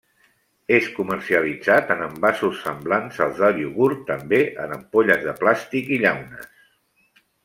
[0.75, 6.49] És comercialitzat en envasos semblants als de iogurt, també en ampolles de plàstic i llaunes.